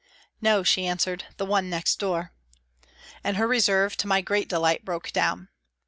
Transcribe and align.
"No," 0.41 0.63
she 0.63 0.87
answered," 0.87 1.25
the 1.37 1.45
one 1.45 1.69
next 1.69 1.97
door," 1.99 2.33
and 3.23 3.37
her 3.37 3.47
reserve, 3.47 3.95
to 3.97 4.07
my 4.07 4.19
great 4.21 4.49
delight, 4.49 4.83
broke 4.83 5.11
down. 5.11 5.49